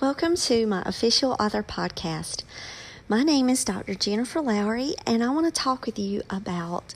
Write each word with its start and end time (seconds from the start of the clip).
Welcome 0.00 0.36
to 0.36 0.64
my 0.64 0.82
official 0.86 1.34
author 1.40 1.64
podcast. 1.64 2.44
My 3.08 3.24
name 3.24 3.48
is 3.48 3.64
Dr. 3.64 3.96
Jennifer 3.96 4.40
Lowry, 4.40 4.94
and 5.04 5.24
I 5.24 5.30
want 5.30 5.46
to 5.46 5.50
talk 5.50 5.86
with 5.86 5.98
you 5.98 6.22
about 6.30 6.94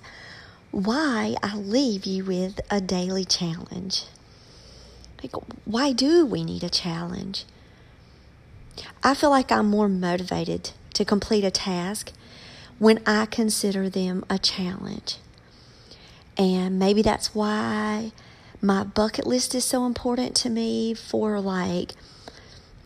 why 0.71 1.35
I 1.43 1.57
leave 1.57 2.07
you 2.07 2.25
with 2.25 2.61
a 2.71 2.81
daily 2.81 3.25
challenge. 3.25 4.05
Like, 5.21 5.33
why 5.65 5.91
do 5.91 6.25
we 6.25 6.45
need 6.45 6.63
a 6.63 6.71
challenge? 6.71 7.45
I 9.03 9.15
feel 9.15 9.31
like 9.31 9.51
I'm 9.51 9.67
more 9.67 9.89
motivated 9.89 10.71
to 10.95 11.05
complete 11.05 11.43
a 11.43 11.51
task 11.51 12.13
when 12.79 13.01
I 13.05 13.27
consider 13.27 13.91
them 13.91 14.25
a 14.31 14.39
challenge. 14.39 15.17
And 16.39 16.79
maybe 16.79 17.03
that's 17.03 17.35
why 17.35 18.13
my 18.61 18.85
bucket 18.85 19.27
list 19.27 19.57
is 19.57 19.65
so 19.65 19.87
important 19.87 20.37
to 20.37 20.49
me 20.49 20.95
for 20.95 21.41
like 21.41 21.95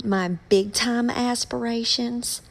my 0.04 0.28
big 0.48 0.72
time 0.72 1.10
aspirations. 1.10 2.42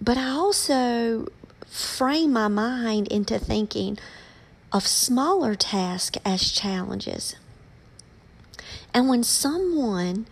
But 0.00 0.16
I 0.16 0.30
also 0.30 1.28
frame 1.66 2.32
my 2.32 2.48
mind 2.48 3.08
into 3.08 3.38
thinking 3.38 3.98
of 4.72 4.86
smaller 4.86 5.54
tasks 5.54 6.18
as 6.24 6.50
challenges. 6.50 7.36
And 8.94 9.08
when 9.08 9.22
someone 9.22 10.26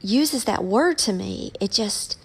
uses 0.00 0.44
that 0.44 0.64
word 0.64 0.98
to 0.98 1.12
me, 1.12 1.52
it 1.60 1.70
just 1.70 2.18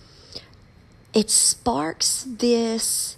it 1.14 1.30
sparks 1.30 2.26
this 2.28 3.18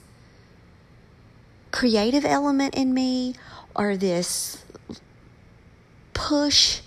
creative 1.71 2.25
element 2.25 2.75
in 2.75 2.93
me 2.93 3.35
or 3.75 3.97
this 3.97 4.63
push 6.13 6.81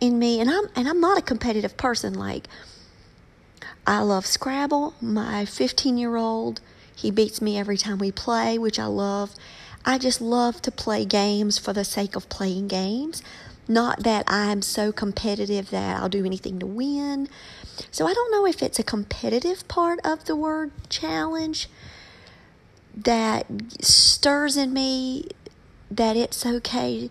in 0.00 0.18
me 0.18 0.40
and 0.40 0.50
I'm 0.50 0.66
and 0.76 0.88
I'm 0.88 1.00
not 1.00 1.18
a 1.18 1.22
competitive 1.22 1.76
person 1.76 2.14
like 2.14 2.48
I 3.86 4.00
love 4.00 4.26
Scrabble. 4.26 4.94
My 5.00 5.44
15-year-old, 5.44 6.60
he 6.94 7.10
beats 7.10 7.40
me 7.40 7.58
every 7.58 7.78
time 7.78 7.98
we 7.98 8.12
play, 8.12 8.58
which 8.58 8.78
I 8.78 8.84
love. 8.84 9.34
I 9.82 9.96
just 9.96 10.20
love 10.20 10.60
to 10.62 10.70
play 10.70 11.06
games 11.06 11.56
for 11.56 11.72
the 11.72 11.84
sake 11.84 12.14
of 12.14 12.28
playing 12.28 12.68
games. 12.68 13.22
Not 13.66 14.02
that 14.02 14.24
I'm 14.26 14.60
so 14.60 14.92
competitive 14.92 15.70
that 15.70 15.96
I'll 15.96 16.10
do 16.10 16.26
anything 16.26 16.58
to 16.58 16.66
win. 16.66 17.28
So 17.90 18.06
I 18.06 18.12
don't 18.12 18.30
know 18.30 18.46
if 18.46 18.62
it's 18.62 18.78
a 18.78 18.82
competitive 18.82 19.66
part 19.68 20.00
of 20.04 20.26
the 20.26 20.36
word 20.36 20.70
challenge 20.90 21.70
that 22.94 23.46
stirs 23.80 24.58
in 24.58 24.74
me 24.74 25.28
that 25.90 26.16
it's 26.16 26.44
okay 26.44 27.10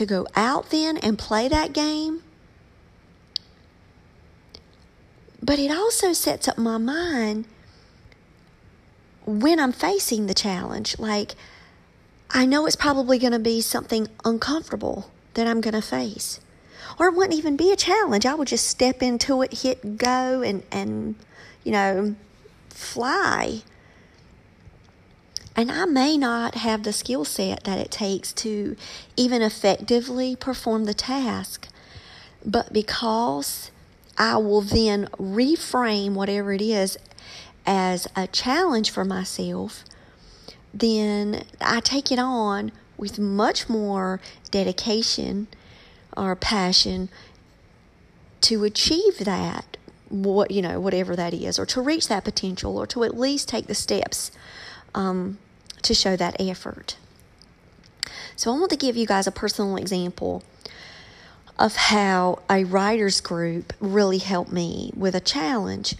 to 0.00 0.06
go 0.06 0.26
out 0.34 0.70
then 0.70 0.96
and 0.96 1.18
play 1.18 1.46
that 1.46 1.74
game. 1.74 2.22
But 5.42 5.58
it 5.58 5.70
also 5.70 6.14
sets 6.14 6.48
up 6.48 6.56
my 6.56 6.78
mind 6.78 7.44
when 9.26 9.60
I'm 9.60 9.72
facing 9.72 10.26
the 10.26 10.32
challenge. 10.32 10.98
Like, 10.98 11.32
I 12.30 12.46
know 12.46 12.64
it's 12.64 12.76
probably 12.76 13.18
going 13.18 13.32
to 13.32 13.38
be 13.38 13.60
something 13.60 14.08
uncomfortable 14.24 15.10
that 15.34 15.46
I'm 15.46 15.60
going 15.60 15.74
to 15.74 15.82
face. 15.82 16.40
Or 16.98 17.08
it 17.08 17.14
wouldn't 17.14 17.38
even 17.38 17.56
be 17.56 17.70
a 17.70 17.76
challenge. 17.76 18.24
I 18.24 18.32
would 18.32 18.48
just 18.48 18.66
step 18.66 19.02
into 19.02 19.42
it, 19.42 19.60
hit 19.60 19.98
go, 19.98 20.40
and, 20.40 20.62
and 20.72 21.14
you 21.62 21.72
know, 21.72 22.14
fly. 22.70 23.62
And 25.56 25.70
I 25.70 25.84
may 25.84 26.16
not 26.16 26.54
have 26.54 26.84
the 26.84 26.92
skill 26.92 27.24
set 27.24 27.64
that 27.64 27.78
it 27.78 27.90
takes 27.90 28.32
to 28.34 28.76
even 29.16 29.42
effectively 29.42 30.36
perform 30.36 30.84
the 30.84 30.94
task, 30.94 31.68
but 32.44 32.72
because 32.72 33.70
I 34.16 34.36
will 34.36 34.60
then 34.60 35.08
reframe 35.18 36.12
whatever 36.12 36.52
it 36.52 36.62
is 36.62 36.96
as 37.66 38.06
a 38.16 38.26
challenge 38.26 38.90
for 38.90 39.04
myself, 39.04 39.84
then 40.72 41.44
I 41.60 41.80
take 41.80 42.12
it 42.12 42.18
on 42.18 42.72
with 42.96 43.18
much 43.18 43.68
more 43.68 44.20
dedication 44.50 45.48
or 46.16 46.36
passion 46.36 47.08
to 48.42 48.64
achieve 48.64 49.18
that 49.18 49.76
what 50.08 50.50
you 50.50 50.60
know 50.60 50.80
whatever 50.80 51.14
that 51.14 51.32
is 51.32 51.58
or 51.58 51.64
to 51.64 51.80
reach 51.80 52.08
that 52.08 52.24
potential 52.24 52.76
or 52.76 52.86
to 52.86 53.04
at 53.04 53.16
least 53.16 53.48
take 53.48 53.66
the 53.68 53.74
steps 53.74 54.32
um, 54.94 55.38
to 55.82 55.94
show 55.94 56.16
that 56.16 56.36
effort 56.40 56.96
so 58.36 58.52
i 58.52 58.58
want 58.58 58.70
to 58.70 58.76
give 58.76 58.96
you 58.96 59.06
guys 59.06 59.26
a 59.26 59.32
personal 59.32 59.76
example 59.76 60.42
of 61.58 61.76
how 61.76 62.38
a 62.48 62.64
writers 62.64 63.20
group 63.20 63.72
really 63.80 64.18
helped 64.18 64.52
me 64.52 64.92
with 64.96 65.14
a 65.14 65.20
challenge 65.20 65.94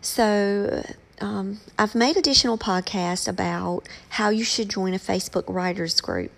so 0.00 0.84
um, 1.20 1.60
I've 1.78 1.94
made 1.94 2.16
additional 2.16 2.58
podcasts 2.58 3.28
about 3.28 3.82
how 4.10 4.28
you 4.28 4.44
should 4.44 4.68
join 4.68 4.94
a 4.94 4.98
Facebook 4.98 5.44
writers 5.48 6.00
group. 6.00 6.32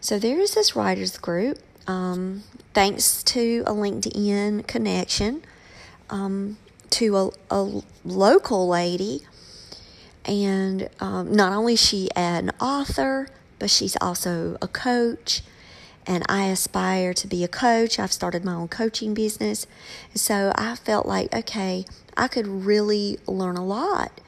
So 0.00 0.18
there 0.18 0.40
is 0.40 0.54
this 0.54 0.74
writers 0.74 1.16
group, 1.16 1.58
um, 1.86 2.42
thanks 2.74 3.22
to 3.24 3.62
a 3.66 3.72
LinkedIn 3.72 4.66
connection 4.66 5.42
um, 6.10 6.58
to 6.90 7.16
a, 7.16 7.30
a, 7.50 7.82
local 8.04 8.68
lady. 8.68 9.22
And 10.24 10.88
um, 11.00 11.32
not 11.32 11.52
only 11.52 11.74
is 11.74 11.84
she 11.84 12.08
an 12.14 12.50
author, 12.60 13.28
but 13.58 13.70
she's 13.70 13.96
also 14.00 14.56
a 14.62 14.68
coach. 14.68 15.42
And 16.06 16.24
I 16.28 16.46
aspire 16.46 17.14
to 17.14 17.26
be 17.26 17.44
a 17.44 17.48
coach. 17.48 17.98
I've 17.98 18.12
started 18.12 18.44
my 18.44 18.54
own 18.54 18.68
coaching 18.68 19.14
business. 19.14 19.66
So 20.14 20.52
I 20.56 20.74
felt 20.74 21.06
like, 21.06 21.32
okay, 21.32 21.84
I 22.16 22.28
could 22.28 22.46
really 22.46 23.18
learn 23.26 23.56
a 23.56 23.64
lot 23.64 24.20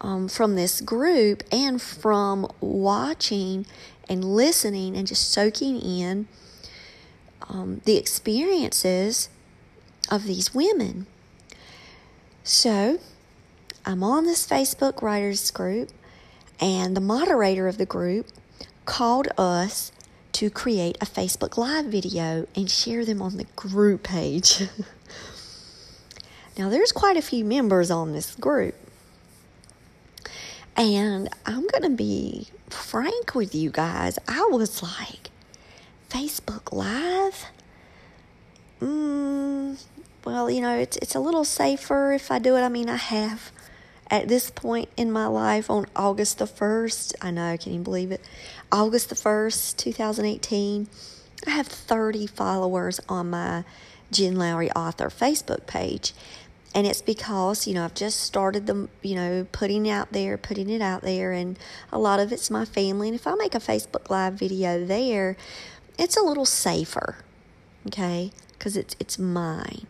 um, 0.00 0.28
from 0.28 0.56
this 0.56 0.80
group 0.80 1.42
and 1.52 1.80
from 1.80 2.50
watching 2.60 3.66
and 4.08 4.24
listening 4.24 4.96
and 4.96 5.06
just 5.06 5.30
soaking 5.30 5.80
in 5.80 6.26
um, 7.48 7.80
the 7.84 7.96
experiences 7.96 9.28
of 10.10 10.24
these 10.24 10.54
women. 10.54 11.06
So 12.42 12.98
I'm 13.90 14.04
on 14.04 14.24
this 14.24 14.46
Facebook 14.46 15.02
writers 15.02 15.50
group, 15.50 15.90
and 16.60 16.96
the 16.96 17.00
moderator 17.00 17.66
of 17.66 17.76
the 17.76 17.84
group 17.84 18.28
called 18.84 19.26
us 19.36 19.90
to 20.30 20.48
create 20.48 20.96
a 21.00 21.06
Facebook 21.06 21.56
Live 21.56 21.86
video 21.86 22.46
and 22.54 22.70
share 22.70 23.04
them 23.04 23.20
on 23.20 23.36
the 23.36 23.46
group 23.56 24.04
page. 24.04 24.62
now, 26.56 26.68
there's 26.68 26.92
quite 26.92 27.16
a 27.16 27.20
few 27.20 27.44
members 27.44 27.90
on 27.90 28.12
this 28.12 28.36
group. 28.36 28.76
And 30.76 31.28
I'm 31.44 31.66
going 31.66 31.82
to 31.82 31.90
be 31.90 32.46
frank 32.68 33.34
with 33.34 33.56
you 33.56 33.70
guys. 33.70 34.20
I 34.28 34.46
was 34.52 34.84
like, 34.84 35.30
Facebook 36.08 36.72
Live? 36.72 37.46
Mm, 38.80 39.82
well, 40.24 40.48
you 40.48 40.60
know, 40.60 40.78
it's, 40.78 40.96
it's 40.98 41.16
a 41.16 41.20
little 41.20 41.44
safer 41.44 42.12
if 42.12 42.30
I 42.30 42.38
do 42.38 42.54
it. 42.56 42.60
I 42.60 42.68
mean, 42.68 42.88
I 42.88 42.94
have 42.94 43.50
at 44.10 44.26
this 44.28 44.50
point 44.50 44.88
in 44.96 45.12
my 45.12 45.26
life 45.26 45.70
on 45.70 45.86
August 45.94 46.38
the 46.38 46.46
1st, 46.46 47.14
I 47.22 47.30
know, 47.30 47.56
can 47.56 47.72
you 47.72 47.80
believe 47.80 48.10
it? 48.10 48.20
August 48.72 49.08
the 49.08 49.14
1st, 49.14 49.76
2018, 49.76 50.88
I 51.46 51.50
have 51.50 51.68
30 51.68 52.26
followers 52.26 53.00
on 53.08 53.30
my 53.30 53.64
Jen 54.10 54.36
Lowry 54.36 54.70
author 54.72 55.08
Facebook 55.08 55.66
page. 55.66 56.12
And 56.74 56.86
it's 56.86 57.02
because, 57.02 57.66
you 57.66 57.74
know, 57.74 57.84
I've 57.84 57.94
just 57.94 58.20
started 58.20 58.66
the, 58.66 58.88
you 59.02 59.14
know, 59.16 59.46
putting 59.50 59.88
out 59.88 60.12
there, 60.12 60.36
putting 60.36 60.70
it 60.70 60.80
out 60.80 61.02
there, 61.02 61.32
and 61.32 61.58
a 61.92 61.98
lot 61.98 62.20
of 62.20 62.32
it's 62.32 62.50
my 62.50 62.64
family. 62.64 63.08
And 63.08 63.14
if 63.14 63.26
I 63.26 63.34
make 63.34 63.54
a 63.54 63.60
Facebook 63.60 64.08
Live 64.08 64.34
video 64.34 64.84
there, 64.84 65.36
it's 65.98 66.16
a 66.16 66.22
little 66.22 66.44
safer, 66.44 67.16
okay, 67.88 68.30
because 68.52 68.76
it's, 68.76 68.94
it's 69.00 69.18
mine. 69.18 69.86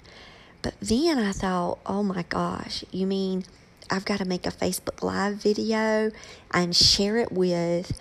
But 0.63 0.75
then 0.81 1.19
I 1.19 1.33
thought, 1.33 1.81
oh 1.85 2.03
my 2.03 2.23
gosh, 2.29 2.85
you 2.91 3.07
mean 3.07 3.45
I've 3.91 4.05
got 4.05 4.19
to 4.19 4.25
make 4.25 4.47
a 4.47 4.51
Facebook 4.51 5.03
Live 5.03 5.37
video 5.37 6.13
and 6.53 6.75
share 6.75 7.17
it 7.19 7.33
with 7.33 7.99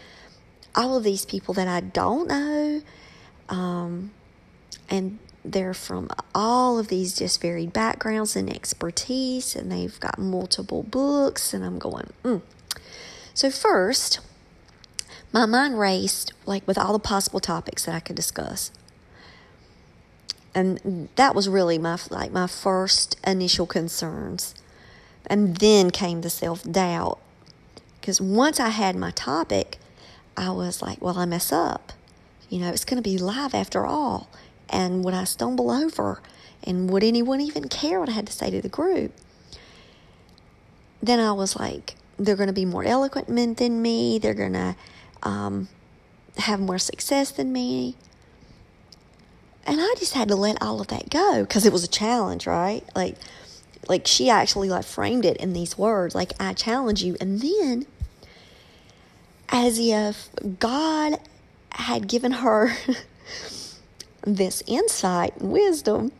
all 0.75 0.95
of 0.95 1.03
these 1.03 1.25
people 1.25 1.53
that 1.55 1.67
I 1.67 1.79
don't 1.81 2.27
know. 2.27 2.81
Um, 3.49 4.11
and 4.89 5.17
they're 5.43 5.73
from 5.73 6.09
all 6.35 6.77
of 6.77 6.89
these 6.89 7.17
just 7.17 7.41
varied 7.41 7.73
backgrounds 7.73 8.35
and 8.35 8.53
expertise, 8.53 9.55
and 9.55 9.71
they've 9.71 9.99
got 9.99 10.19
multiple 10.19 10.83
books. 10.83 11.53
And 11.53 11.63
I'm 11.63 11.79
going, 11.79 12.11
mm. 12.23 12.41
So, 13.33 13.49
first, 13.49 14.19
my 15.31 15.45
mind 15.45 15.79
raced 15.79 16.33
like 16.45 16.67
with 16.67 16.77
all 16.77 16.93
the 16.93 16.99
possible 16.99 17.39
topics 17.39 17.85
that 17.85 17.95
I 17.95 17.99
could 17.99 18.15
discuss. 18.15 18.71
And 20.53 21.09
that 21.15 21.35
was 21.35 21.47
really 21.47 21.77
my 21.77 21.97
like 22.09 22.31
my 22.31 22.47
first 22.47 23.19
initial 23.25 23.65
concerns. 23.65 24.55
And 25.27 25.57
then 25.57 25.91
came 25.91 26.21
the 26.21 26.29
self-doubt. 26.29 27.19
Because 27.99 28.21
once 28.21 28.59
I 28.59 28.69
had 28.69 28.95
my 28.95 29.11
topic, 29.11 29.77
I 30.35 30.51
was 30.51 30.81
like, 30.81 31.01
well, 31.01 31.17
I 31.17 31.25
mess 31.25 31.51
up. 31.51 31.93
You 32.49 32.59
know, 32.59 32.69
it's 32.69 32.85
going 32.85 33.01
to 33.01 33.07
be 33.07 33.17
live 33.17 33.53
after 33.53 33.85
all. 33.85 34.29
And 34.69 35.03
would 35.03 35.13
I 35.13 35.25
stumble 35.25 35.69
over? 35.69 36.21
And 36.63 36.89
would 36.89 37.03
anyone 37.03 37.41
even 37.41 37.67
care 37.67 37.99
what 37.99 38.09
I 38.09 38.13
had 38.13 38.27
to 38.27 38.33
say 38.33 38.49
to 38.49 38.61
the 38.61 38.69
group? 38.69 39.11
Then 41.01 41.19
I 41.19 41.31
was 41.31 41.55
like, 41.55 41.95
they're 42.17 42.35
going 42.35 42.47
to 42.47 42.53
be 42.53 42.65
more 42.65 42.83
eloquent 42.83 43.57
than 43.57 43.81
me. 43.81 44.19
They're 44.19 44.33
going 44.33 44.53
to 44.53 44.75
um, 45.23 45.69
have 46.37 46.59
more 46.59 46.79
success 46.79 47.31
than 47.31 47.53
me. 47.53 47.95
And 49.65 49.79
I 49.79 49.93
just 49.97 50.13
had 50.13 50.27
to 50.29 50.35
let 50.35 50.61
all 50.61 50.81
of 50.81 50.87
that 50.87 51.09
go 51.09 51.43
because 51.43 51.65
it 51.65 51.71
was 51.71 51.83
a 51.83 51.87
challenge, 51.87 52.47
right? 52.47 52.83
Like, 52.95 53.15
like 53.89 54.05
she 54.05 54.29
actually 54.29 54.69
like 54.69 54.85
framed 54.85 55.25
it 55.25 55.35
in 55.37 55.53
these 55.53 55.77
words, 55.77 56.13
like 56.13 56.31
I 56.39 56.53
challenge 56.53 57.03
you. 57.03 57.17
And 57.19 57.41
then, 57.41 57.87
as 59.49 59.79
if 59.79 60.29
God 60.59 61.19
had 61.71 62.07
given 62.07 62.31
her 62.33 62.71
this 64.21 64.61
insight 64.67 65.35
and 65.37 65.51
wisdom, 65.51 66.11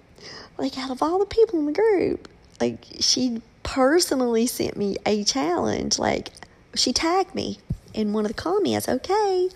like 0.58 0.78
out 0.78 0.90
of 0.90 1.04
all 1.04 1.20
the 1.20 1.28
people 1.28 1.60
in 1.60 1.68
the 1.68 1.72
group, 1.72 2.28
like 2.60 2.84
she 3.00 3.42
personally 3.62 4.48
sent 4.48 4.76
me 4.76 4.98
a 5.06 5.24
challenge. 5.24 6.00
Like 6.00 6.32
she 6.74 6.92
tagged 6.92 7.36
me 7.36 7.60
in 7.94 8.14
one 8.14 8.26
of 8.26 8.30
the 8.30 8.42
comments. 8.42 8.90
Okay, 8.90 9.50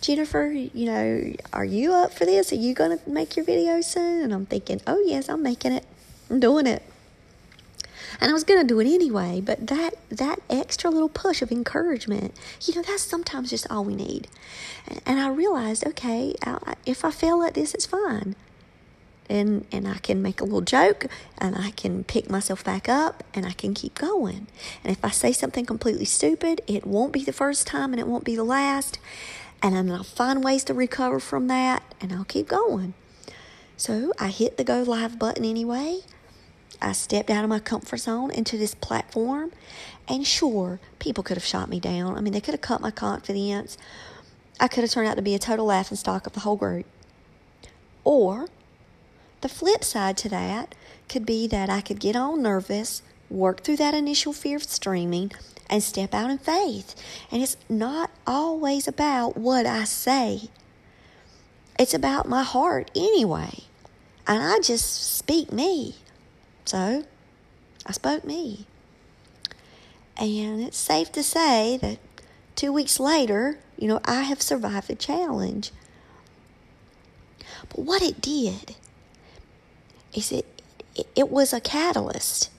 Jennifer, 0.00 0.46
you 0.46 0.86
know, 0.86 1.32
are 1.52 1.66
you 1.66 1.92
up 1.92 2.14
for 2.14 2.24
this? 2.24 2.50
Are 2.50 2.56
you 2.56 2.72
going 2.72 2.98
to 2.98 3.10
make 3.10 3.36
your 3.36 3.44
video 3.44 3.82
soon? 3.82 4.22
And 4.22 4.32
I'm 4.32 4.46
thinking, 4.46 4.80
oh 4.86 5.02
yes, 5.04 5.28
I'm 5.28 5.42
making 5.42 5.72
it. 5.72 5.84
I'm 6.30 6.40
doing 6.40 6.66
it. 6.66 6.82
And 8.20 8.30
I 8.30 8.34
was 8.34 8.44
going 8.44 8.60
to 8.60 8.66
do 8.66 8.80
it 8.80 8.92
anyway, 8.92 9.40
but 9.40 9.66
that 9.68 9.94
that 10.08 10.40
extra 10.50 10.90
little 10.90 11.08
push 11.08 11.40
of 11.40 11.52
encouragement, 11.52 12.34
you 12.62 12.74
know, 12.74 12.82
that's 12.82 13.02
sometimes 13.02 13.50
just 13.50 13.70
all 13.70 13.84
we 13.84 13.94
need. 13.94 14.28
And 15.06 15.20
I 15.20 15.28
realized, 15.28 15.86
okay, 15.86 16.34
if 16.84 17.04
I 17.04 17.10
fail 17.10 17.42
at 17.42 17.54
this, 17.54 17.74
it's 17.74 17.86
fine 17.86 18.34
and 19.28 19.66
and 19.70 19.86
I 19.86 19.98
can 19.98 20.22
make 20.22 20.40
a 20.40 20.44
little 20.44 20.60
joke 20.60 21.06
and 21.38 21.56
I 21.56 21.70
can 21.72 22.04
pick 22.04 22.30
myself 22.30 22.64
back 22.64 22.88
up 22.88 23.22
and 23.34 23.46
I 23.46 23.52
can 23.52 23.74
keep 23.74 23.94
going. 23.94 24.46
And 24.82 24.92
if 24.92 25.04
I 25.04 25.10
say 25.10 25.32
something 25.32 25.66
completely 25.66 26.04
stupid, 26.04 26.60
it 26.66 26.86
won't 26.86 27.12
be 27.12 27.24
the 27.24 27.32
first 27.32 27.66
time 27.66 27.92
and 27.92 28.00
it 28.00 28.06
won't 28.06 28.24
be 28.24 28.36
the 28.36 28.44
last. 28.44 28.98
And 29.62 29.74
then 29.74 29.90
I'll 29.90 30.04
find 30.04 30.42
ways 30.44 30.64
to 30.64 30.74
recover 30.74 31.20
from 31.20 31.48
that 31.48 31.82
and 32.00 32.12
I'll 32.12 32.24
keep 32.24 32.48
going. 32.48 32.94
So 33.76 34.12
I 34.18 34.28
hit 34.28 34.56
the 34.56 34.64
go 34.64 34.82
live 34.82 35.18
button 35.18 35.44
anyway. 35.44 36.00
I 36.80 36.92
stepped 36.92 37.30
out 37.30 37.44
of 37.44 37.50
my 37.50 37.58
comfort 37.58 37.98
zone 37.98 38.30
into 38.30 38.56
this 38.56 38.74
platform. 38.74 39.52
And 40.06 40.26
sure, 40.26 40.80
people 40.98 41.22
could 41.22 41.36
have 41.36 41.44
shot 41.44 41.68
me 41.68 41.80
down. 41.80 42.16
I 42.16 42.20
mean, 42.20 42.32
they 42.32 42.40
could 42.40 42.54
have 42.54 42.60
cut 42.60 42.80
my 42.80 42.90
confidence. 42.90 43.76
I 44.58 44.68
could 44.68 44.82
have 44.84 44.90
turned 44.90 45.08
out 45.08 45.16
to 45.16 45.22
be 45.22 45.34
a 45.34 45.38
total 45.38 45.66
laughing 45.66 45.96
stock 45.96 46.26
of 46.26 46.32
the 46.32 46.40
whole 46.40 46.56
group. 46.56 46.86
Or 48.04 48.48
the 49.40 49.48
flip 49.48 49.84
side 49.84 50.16
to 50.18 50.28
that 50.30 50.74
could 51.08 51.26
be 51.26 51.46
that 51.48 51.70
I 51.70 51.80
could 51.80 52.00
get 52.00 52.16
all 52.16 52.36
nervous, 52.36 53.02
work 53.30 53.62
through 53.62 53.76
that 53.76 53.94
initial 53.94 54.32
fear 54.32 54.56
of 54.56 54.64
streaming, 54.64 55.32
and 55.70 55.82
step 55.82 56.14
out 56.14 56.30
in 56.30 56.38
faith. 56.38 56.94
And 57.30 57.42
it's 57.42 57.56
not 57.68 58.10
always 58.26 58.88
about 58.88 59.36
what 59.36 59.66
I 59.66 59.84
say, 59.84 60.48
it's 61.78 61.94
about 61.94 62.28
my 62.28 62.42
heart 62.42 62.90
anyway. 62.96 63.60
And 64.26 64.42
I 64.42 64.58
just 64.58 65.16
speak 65.16 65.52
me. 65.52 65.94
So 66.68 67.02
I 67.86 67.92
spoke 67.92 68.26
me. 68.26 68.66
And 70.18 70.60
it's 70.60 70.76
safe 70.76 71.10
to 71.12 71.22
say 71.22 71.78
that 71.78 71.98
two 72.56 72.74
weeks 72.74 73.00
later, 73.00 73.58
you 73.78 73.88
know, 73.88 74.00
I 74.04 74.24
have 74.24 74.42
survived 74.42 74.88
the 74.88 74.94
challenge. 74.94 75.70
But 77.70 77.78
what 77.78 78.02
it 78.02 78.20
did 78.20 78.76
is 80.12 80.30
it 80.30 80.44
it 81.16 81.30
was 81.30 81.54
a 81.54 81.60
catalyst. 81.60 82.50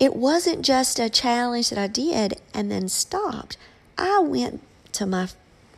It 0.00 0.16
wasn't 0.16 0.64
just 0.64 0.98
a 0.98 1.08
challenge 1.08 1.70
that 1.70 1.78
I 1.78 1.86
did 1.86 2.40
and 2.52 2.72
then 2.72 2.88
stopped. 2.88 3.56
I 3.96 4.18
went 4.18 4.62
to 4.94 5.06
my 5.06 5.28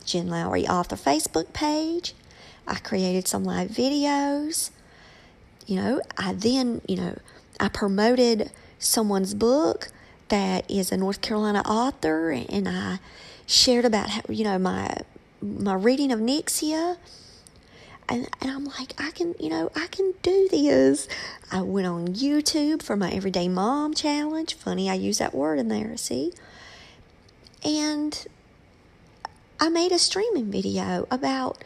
Jen 0.06 0.28
Lowry 0.28 0.66
author 0.66 0.96
Facebook 0.96 1.52
page. 1.52 2.14
I 2.66 2.76
created 2.76 3.28
some 3.28 3.44
live 3.44 3.68
videos. 3.68 4.70
You 5.66 5.76
know, 5.76 6.00
I 6.16 6.32
then, 6.32 6.80
you 6.88 6.96
know, 6.96 7.16
I 7.60 7.68
promoted 7.68 8.50
someone's 8.78 9.34
book 9.34 9.88
that 10.28 10.68
is 10.70 10.90
a 10.90 10.96
North 10.96 11.20
Carolina 11.20 11.60
author 11.66 12.30
and 12.30 12.68
I 12.68 12.98
shared 13.46 13.84
about 13.84 14.10
how, 14.10 14.22
you 14.28 14.44
know, 14.44 14.58
my 14.58 14.96
my 15.42 15.74
reading 15.74 16.10
of 16.12 16.20
Nyxia 16.20 16.96
and, 18.10 18.28
and 18.40 18.50
I'm 18.50 18.64
like, 18.64 18.94
I 18.98 19.12
can, 19.12 19.34
you 19.38 19.48
know, 19.48 19.70
I 19.76 19.86
can 19.86 20.14
do 20.22 20.48
this. 20.50 21.06
I 21.52 21.62
went 21.62 21.86
on 21.86 22.08
YouTube 22.08 22.82
for 22.82 22.96
my 22.96 23.10
Everyday 23.10 23.48
Mom 23.48 23.94
Challenge. 23.94 24.52
Funny, 24.54 24.90
I 24.90 24.94
use 24.94 25.18
that 25.18 25.32
word 25.32 25.60
in 25.60 25.68
there, 25.68 25.96
see? 25.96 26.32
And 27.64 28.26
I 29.60 29.68
made 29.68 29.92
a 29.92 29.98
streaming 29.98 30.50
video 30.50 31.06
about, 31.08 31.62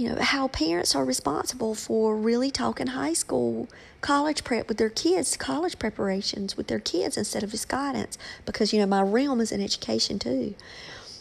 you 0.00 0.08
know, 0.08 0.22
how 0.22 0.48
parents 0.48 0.96
are 0.96 1.04
responsible 1.04 1.74
for 1.74 2.16
really 2.16 2.50
talking 2.50 2.86
high 2.86 3.12
school, 3.12 3.68
college 4.00 4.44
prep 4.44 4.66
with 4.66 4.78
their 4.78 4.88
kids, 4.88 5.36
college 5.36 5.78
preparations 5.78 6.56
with 6.56 6.68
their 6.68 6.80
kids 6.80 7.18
instead 7.18 7.42
of 7.42 7.50
just 7.50 7.68
guidance. 7.68 8.16
Because, 8.46 8.72
you 8.72 8.80
know, 8.80 8.86
my 8.86 9.02
realm 9.02 9.42
is 9.42 9.52
in 9.52 9.60
education 9.60 10.18
too. 10.18 10.54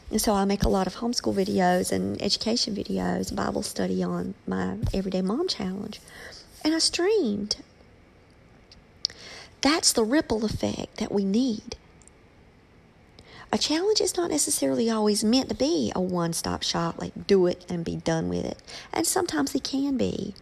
And 0.09 0.21
so 0.21 0.33
I 0.33 0.45
make 0.45 0.63
a 0.63 0.69
lot 0.69 0.87
of 0.87 0.95
homeschool 0.95 1.35
videos 1.35 1.91
and 1.91 2.21
education 2.21 2.73
videos, 2.73 3.35
Bible 3.35 3.63
study 3.63 4.01
on 4.01 4.33
my 4.47 4.77
Everyday 4.93 5.21
Mom 5.21 5.49
Challenge. 5.49 5.99
And 6.63 6.73
I 6.73 6.79
streamed. 6.79 7.57
That's 9.59 9.91
the 9.91 10.05
ripple 10.05 10.45
effect 10.45 10.99
that 10.99 11.11
we 11.11 11.25
need. 11.25 11.75
A 13.51 13.57
challenge 13.57 13.99
is 13.99 14.15
not 14.15 14.29
necessarily 14.29 14.89
always 14.89 15.23
meant 15.23 15.49
to 15.49 15.55
be 15.55 15.91
a 15.95 16.01
one 16.01 16.33
stop 16.33 16.61
shop, 16.61 16.99
like 16.99 17.27
do 17.27 17.47
it 17.47 17.65
and 17.67 17.83
be 17.83 17.95
done 17.95 18.29
with 18.29 18.45
it. 18.45 18.61
And 18.93 19.07
sometimes 19.07 19.55
it 19.55 19.63
can 19.63 19.97
be. 19.97 20.35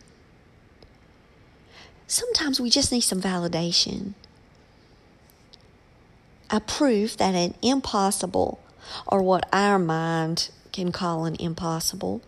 Sometimes 2.06 2.60
we 2.60 2.70
just 2.70 2.92
need 2.92 3.02
some 3.02 3.22
validation, 3.22 4.14
a 6.50 6.62
proof 6.62 7.18
that 7.18 7.36
an 7.36 7.54
impossible 7.62 8.60
or 9.06 9.22
what 9.22 9.48
our 9.52 9.78
mind 9.78 10.50
can 10.72 10.92
call 10.92 11.26
an 11.26 11.36
impossible, 11.40 12.22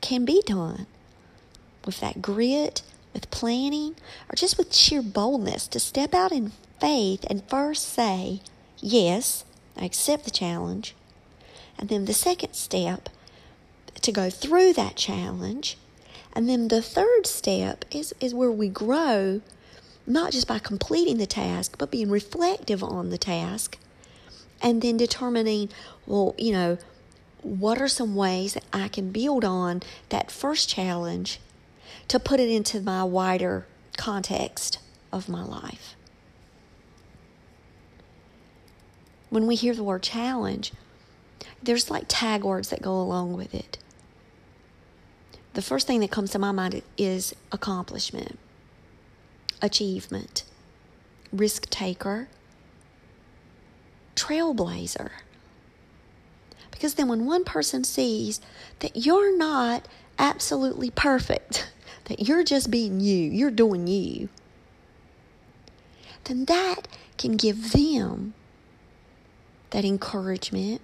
can 0.00 0.24
be 0.24 0.42
done 0.46 0.86
with 1.84 2.00
that 2.00 2.22
grit, 2.22 2.82
with 3.12 3.30
planning, 3.30 3.96
or 4.30 4.34
just 4.36 4.56
with 4.56 4.74
sheer 4.74 5.02
boldness 5.02 5.66
to 5.68 5.80
step 5.80 6.14
out 6.14 6.32
in 6.32 6.52
faith 6.80 7.24
and 7.28 7.48
first 7.48 7.88
say, 7.88 8.40
Yes, 8.78 9.44
I 9.76 9.84
accept 9.84 10.24
the 10.24 10.30
challenge. 10.30 10.94
And 11.78 11.88
then 11.88 12.04
the 12.04 12.14
second 12.14 12.54
step, 12.54 13.08
to 14.02 14.12
go 14.12 14.30
through 14.30 14.72
that 14.74 14.96
challenge. 14.96 15.76
And 16.32 16.48
then 16.48 16.68
the 16.68 16.82
third 16.82 17.26
step 17.26 17.84
is, 17.90 18.14
is 18.20 18.34
where 18.34 18.50
we 18.50 18.68
grow, 18.68 19.40
not 20.06 20.32
just 20.32 20.46
by 20.46 20.58
completing 20.58 21.18
the 21.18 21.26
task, 21.26 21.76
but 21.78 21.90
being 21.90 22.10
reflective 22.10 22.82
on 22.82 23.10
the 23.10 23.18
task 23.18 23.78
and 24.62 24.82
then 24.82 24.96
determining, 24.96 25.70
well, 26.06 26.34
you 26.38 26.52
know, 26.52 26.78
what 27.42 27.80
are 27.80 27.88
some 27.88 28.14
ways 28.14 28.54
that 28.54 28.64
I 28.72 28.88
can 28.88 29.10
build 29.10 29.44
on 29.44 29.82
that 30.10 30.30
first 30.30 30.68
challenge 30.68 31.40
to 32.08 32.20
put 32.20 32.40
it 32.40 32.50
into 32.50 32.80
my 32.80 33.04
wider 33.04 33.66
context 33.96 34.78
of 35.12 35.28
my 35.28 35.42
life. 35.42 35.94
When 39.30 39.46
we 39.46 39.54
hear 39.54 39.74
the 39.74 39.84
word 39.84 40.02
challenge, 40.02 40.72
there's 41.62 41.90
like 41.90 42.04
tag 42.08 42.44
words 42.44 42.68
that 42.70 42.82
go 42.82 43.00
along 43.00 43.32
with 43.32 43.54
it. 43.54 43.78
The 45.54 45.62
first 45.62 45.86
thing 45.86 46.00
that 46.00 46.10
comes 46.10 46.30
to 46.30 46.38
my 46.38 46.52
mind 46.52 46.82
is 46.96 47.34
accomplishment, 47.52 48.38
achievement, 49.62 50.44
risk 51.32 51.68
taker, 51.70 52.28
trailblazer. 54.16 55.10
Because 56.70 56.94
then, 56.94 57.08
when 57.08 57.26
one 57.26 57.44
person 57.44 57.84
sees 57.84 58.40
that 58.78 58.96
you're 58.96 59.36
not 59.36 59.86
absolutely 60.18 60.90
perfect, 60.90 61.70
that 62.04 62.26
you're 62.26 62.44
just 62.44 62.70
being 62.70 63.00
you, 63.00 63.30
you're 63.30 63.50
doing 63.50 63.86
you, 63.86 64.28
then 66.24 66.46
that 66.46 66.88
can 67.16 67.36
give 67.36 67.72
them 67.72 68.34
that 69.70 69.84
encouragement. 69.84 70.80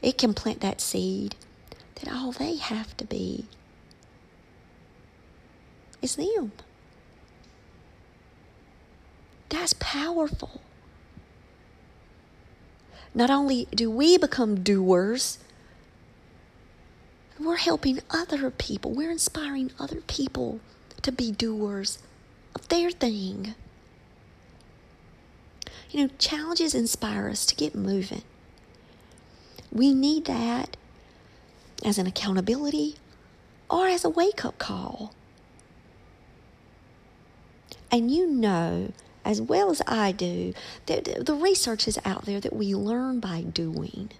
It 0.00 0.18
can 0.18 0.34
plant 0.34 0.60
that 0.60 0.80
seed 0.80 1.36
that 1.96 2.12
all 2.12 2.32
they 2.32 2.56
have 2.56 2.96
to 2.98 3.04
be 3.04 3.46
is 6.00 6.16
them. 6.16 6.52
That's 9.48 9.74
powerful. 9.74 10.60
Not 13.14 13.30
only 13.30 13.68
do 13.74 13.90
we 13.90 14.16
become 14.18 14.62
doers, 14.62 15.38
We're 17.38 17.56
helping 17.56 18.00
other 18.10 18.50
people. 18.50 18.92
We're 18.92 19.10
inspiring 19.10 19.72
other 19.78 20.00
people 20.02 20.60
to 21.02 21.10
be 21.10 21.32
doers 21.32 21.98
of 22.54 22.68
their 22.68 22.90
thing. 22.90 23.54
You 25.92 26.00
know, 26.00 26.10
challenges 26.18 26.74
inspire 26.74 27.28
us 27.28 27.44
to 27.46 27.54
get 27.54 27.74
moving. 27.74 28.22
We 29.70 29.92
need 29.92 30.24
that 30.24 30.76
as 31.84 31.98
an 31.98 32.06
accountability 32.06 32.96
or 33.68 33.86
as 33.86 34.04
a 34.04 34.08
wake 34.08 34.44
up 34.44 34.58
call. 34.58 35.14
And 37.90 38.10
you 38.10 38.26
know 38.26 38.92
as 39.24 39.40
well 39.40 39.70
as 39.70 39.82
I 39.86 40.12
do 40.12 40.52
that 40.86 41.26
the 41.26 41.34
research 41.34 41.86
is 41.86 41.98
out 42.04 42.24
there 42.24 42.40
that 42.40 42.54
we 42.56 42.74
learn 42.74 43.20
by 43.20 43.42
doing 43.42 44.10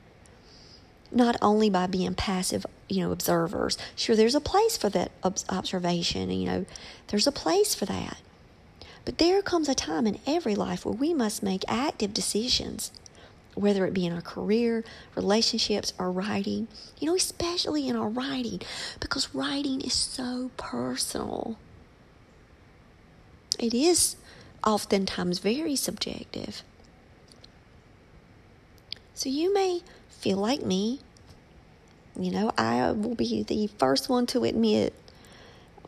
not 1.11 1.37
only 1.43 1.69
by 1.69 1.87
being 1.87 2.15
passive, 2.15 2.65
you 2.89 3.03
know, 3.03 3.13
observers. 3.13 3.77
Sure, 3.95 4.17
there's 4.17 4.35
a 4.35 4.41
place 4.41 4.77
for 4.77 4.89
that 4.91 5.11
observation, 5.23 6.31
you 6.31 6.47
know, 6.47 6.67
there's 7.09 7.27
a 7.27 7.33
place 7.33 7.75
for 7.75 7.87
that. 7.87 8.19
But 9.05 9.19
there 9.19 9.43
comes 9.43 9.69
a 9.69 9.75
time 9.75 10.07
in 10.07 10.19
every 10.27 10.55
life 10.55 10.85
where 10.85 10.95
we 10.95 11.13
must 11.13 11.43
make 11.43 11.65
active 11.67 12.15
decisions, 12.15 12.93
whether 13.55 13.85
it 13.85 13.95
be 13.95 14.07
in 14.07 14.13
our 14.13 14.23
career, 14.23 14.85
relationships, 15.17 15.93
or 15.99 16.11
writing, 16.11 16.69
you 16.99 17.09
know, 17.09 17.17
especially 17.17 17.89
in 17.89 17.97
our 17.97 18.09
writing, 18.09 18.61
because 19.01 19.35
writing 19.35 19.81
is 19.81 19.95
so 19.95 20.51
personal. 20.57 21.59
It 23.59 23.75
is 23.75 24.17
oftentimes 24.65 25.39
very 25.41 25.77
subjective. 25.77 26.63
So 29.15 29.29
you 29.29 29.53
may 29.53 29.81
feel 30.09 30.39
like 30.39 30.63
me. 30.63 31.01
You 32.19 32.31
know, 32.31 32.53
I 32.59 32.91
will 32.93 33.15
be 33.15 33.43
the 33.43 33.69
first 33.79 34.09
one 34.09 34.27
to 34.27 34.45
admit 34.45 34.95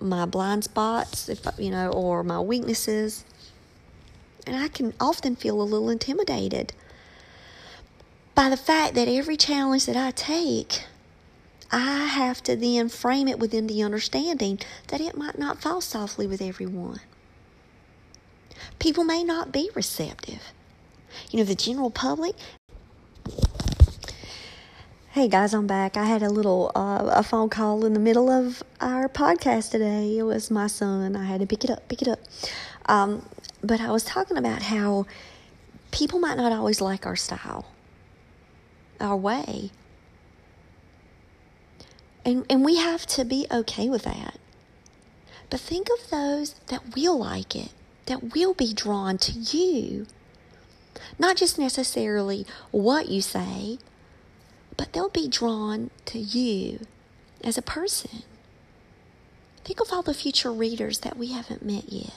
my 0.01 0.27
blind 0.27 0.65
spots, 0.65 1.29
if 1.29 1.47
you 1.59 1.71
know, 1.71 1.91
or 1.91 2.23
my 2.23 2.41
weaknesses. 2.41 3.25
And 4.47 4.57
I 4.57 4.69
can 4.69 4.93
often 5.01 5.37
feel 5.37 5.61
a 5.61 5.65
little 5.65 5.89
intimidated 5.89 6.73
by 8.35 8.51
the 8.51 8.57
fact 8.57 8.95
that 8.95 9.09
every 9.09 9.37
challenge 9.37 9.87
that 9.87 9.97
I 9.97 10.11
take, 10.11 10.85
I 11.71 12.07
have 12.07 12.43
to 12.45 12.57
then 12.57 12.89
frame 12.89 13.29
it 13.29 13.39
within 13.39 13.67
the 13.67 13.83
understanding 13.83 14.59
that 14.89 15.01
it 15.01 15.17
might 15.17 15.39
not 15.39 15.63
fall 15.63 15.81
softly 15.81 16.27
with 16.27 16.43
everyone. 16.43 17.01
People 18.79 19.05
may 19.05 19.25
not 19.25 19.53
be 19.53 19.71
receptive. 19.75 20.53
You 21.31 21.39
know, 21.39 21.45
the 21.45 21.55
general 21.55 21.91
public, 21.91 22.35
Hey 25.15 25.29
guys, 25.29 25.55
I'm 25.55 25.69
back. 25.69 25.97
I 25.97 26.07
had 26.07 26.25
a 26.25 26.29
little 26.29 26.73
uh, 26.75 27.09
a 27.15 27.23
phone 27.23 27.49
call 27.49 27.85
in 27.85 27.93
the 27.93 28.01
middle 28.01 28.29
of 28.29 28.65
our 28.81 29.09
podcast 29.09 29.71
today. 29.71 30.19
It 30.19 30.25
was 30.25 30.51
my 30.51 30.67
son. 30.67 31.15
I 31.15 31.23
had 31.23 31.41
to 31.41 31.47
pick 31.47 31.63
it 31.63 31.71
up, 31.71 31.89
pick 31.89 32.03
it 32.03 32.09
up. 32.09 32.19
Um, 32.87 33.25
but 33.63 33.81
I 33.81 33.93
was 33.93 34.03
talking 34.03 34.37
about 34.37 34.63
how 34.63 35.07
people 35.93 36.19
might 36.19 36.37
not 36.37 36.51
always 36.51 36.81
like 36.81 37.07
our 37.07 37.15
style, 37.15 37.67
our 38.99 39.17
way, 39.17 39.71
and 42.25 42.45
and 42.51 42.65
we 42.65 42.79
have 42.79 43.07
to 43.07 43.25
be 43.25 43.47
okay 43.53 43.89
with 43.89 44.03
that. 44.03 44.41
But 45.49 45.61
think 45.61 45.91
of 45.91 46.11
those 46.11 46.55
that 46.67 46.97
will 46.97 47.21
like 47.21 47.55
it, 47.55 47.71
that 48.07 48.35
will 48.35 48.53
be 48.53 48.75
drawn 48.75 49.19
to 49.19 49.31
you, 49.31 50.09
not 51.21 51.37
just 51.37 51.57
necessarily 51.57 52.45
what 52.73 53.09
you 53.09 53.23
say 53.23 53.79
but 54.77 54.93
they'll 54.93 55.09
be 55.09 55.29
drawn 55.29 55.91
to 56.07 56.19
you 56.19 56.87
as 57.43 57.59
a 57.59 57.63
person. 57.63 58.23
Think 59.65 59.81
of 59.81 59.93
all 59.93 60.03
the 60.03 60.15
future 60.15 60.53
readers 60.53 61.01
that 61.01 61.17
we 61.17 61.33
haven't 61.33 61.65
met 61.65 61.85
yet 61.89 62.15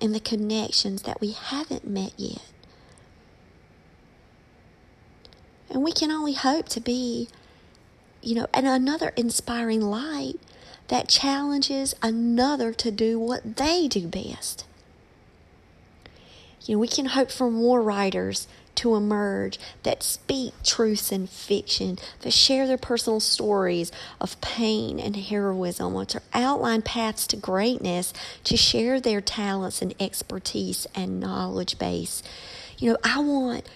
and 0.00 0.14
the 0.14 0.20
connections 0.20 1.02
that 1.02 1.20
we 1.20 1.32
haven't 1.32 1.86
met 1.86 2.12
yet. 2.16 2.42
And 5.70 5.82
we 5.82 5.92
can 5.92 6.10
only 6.10 6.34
hope 6.34 6.68
to 6.70 6.80
be, 6.80 7.28
you 8.22 8.34
know, 8.34 8.46
and 8.52 8.66
another 8.66 9.12
inspiring 9.16 9.80
light 9.80 10.38
that 10.88 11.08
challenges 11.08 11.94
another 12.02 12.72
to 12.72 12.90
do 12.90 13.18
what 13.18 13.56
they 13.56 13.88
do 13.88 14.06
best. 14.06 14.64
You 16.64 16.74
know, 16.74 16.78
we 16.78 16.88
can 16.88 17.06
hope 17.06 17.30
for 17.30 17.50
more 17.50 17.82
writers 17.82 18.46
to 18.76 18.94
emerge 18.94 19.58
that 19.82 20.02
speak 20.02 20.52
truths 20.62 21.12
in 21.12 21.26
fiction, 21.26 21.98
that 22.20 22.32
share 22.32 22.66
their 22.66 22.78
personal 22.78 23.20
stories 23.20 23.92
of 24.20 24.40
pain 24.40 24.98
and 24.98 25.16
heroism, 25.16 25.94
or 25.94 26.04
to 26.06 26.20
outline 26.32 26.82
paths 26.82 27.26
to 27.28 27.36
greatness, 27.36 28.12
to 28.44 28.56
share 28.56 29.00
their 29.00 29.20
talents 29.20 29.82
and 29.82 29.94
expertise 30.00 30.86
and 30.94 31.20
knowledge 31.20 31.78
base. 31.78 32.22
You 32.78 32.92
know, 32.92 32.98
I 33.04 33.20
want, 33.20 33.68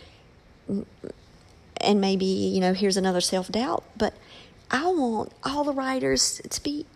and 1.80 2.00
maybe, 2.00 2.24
you 2.24 2.60
know, 2.60 2.74
here's 2.74 2.96
another 2.96 3.20
self 3.20 3.48
doubt, 3.48 3.84
but 3.96 4.14
I 4.70 4.86
want 4.88 5.32
all 5.44 5.64
the 5.64 5.72
writers 5.72 6.40
to 6.48 6.62
be 6.62 6.86